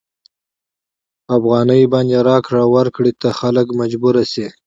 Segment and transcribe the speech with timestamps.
[1.25, 4.47] په افغانیو باندې راکړې ورکړې ته خلک مجبور شي.